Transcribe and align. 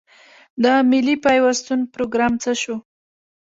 د 0.63 0.65
ملي 0.89 1.15
پیوستون 1.25 1.79
پروګرام 1.93 2.33
څه 2.43 2.51
شو؟ 2.61 2.75